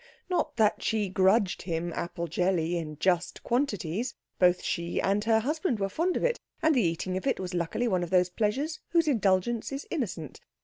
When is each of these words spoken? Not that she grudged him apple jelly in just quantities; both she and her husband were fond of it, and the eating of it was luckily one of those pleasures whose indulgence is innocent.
Not 0.31 0.55
that 0.55 0.81
she 0.81 1.09
grudged 1.09 1.61
him 1.61 1.93
apple 1.93 2.25
jelly 2.25 2.75
in 2.75 2.97
just 2.97 3.43
quantities; 3.43 4.15
both 4.39 4.63
she 4.63 4.99
and 4.99 5.23
her 5.25 5.37
husband 5.39 5.77
were 5.79 5.89
fond 5.89 6.17
of 6.17 6.23
it, 6.23 6.39
and 6.59 6.73
the 6.73 6.81
eating 6.81 7.17
of 7.17 7.27
it 7.27 7.39
was 7.39 7.53
luckily 7.53 7.87
one 7.87 8.01
of 8.01 8.09
those 8.09 8.31
pleasures 8.31 8.79
whose 8.89 9.07
indulgence 9.07 9.71
is 9.71 9.85
innocent. 9.91 10.41